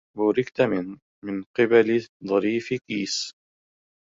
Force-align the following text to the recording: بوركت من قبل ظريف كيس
بوركت 0.17 0.61
من 1.25 1.43
قبل 1.57 2.03
ظريف 2.27 2.73
كيس 2.89 3.33